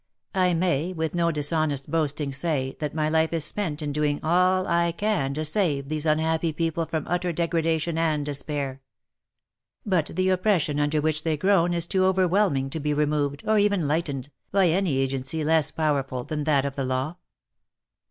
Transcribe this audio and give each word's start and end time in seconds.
"I 0.33 0.55
may, 0.55 0.93
with 0.93 1.13
no] 1.13 1.29
dishonest 1.31 1.91
boasting 1.91 2.33
say, 2.33 2.75
that 2.79 2.95
my 2.95 3.07
life 3.07 3.33
is 3.33 3.45
spent 3.45 3.83
in 3.83 3.91
doing 3.93 4.19
all 4.23 4.67
I 4.67 4.93
can 4.93 5.35
to 5.35 5.45
save 5.45 5.89
these 5.89 6.07
unhappy 6.07 6.51
people 6.53 6.87
from 6.87 7.05
utter 7.07 7.31
degradation 7.31 7.99
and 7.99 8.25
despair. 8.25 8.81
But 9.85 10.07
the 10.15 10.29
oppression 10.29 10.79
under 10.79 11.01
which 11.01 11.21
they 11.21 11.37
groan 11.37 11.71
is 11.75 11.85
too 11.85 12.03
over 12.05 12.27
whelming 12.27 12.71
to 12.71 12.79
be 12.79 12.95
removed, 12.95 13.43
or 13.45 13.59
even 13.59 13.87
lightened, 13.87 14.31
by 14.51 14.69
any 14.69 14.97
agency 14.97 15.43
less 15.43 15.69
power 15.69 16.01
ful 16.01 16.23
than 16.23 16.45
that 16.45 16.65
of 16.65 16.75
the 16.75 16.83
law. 16.85 17.17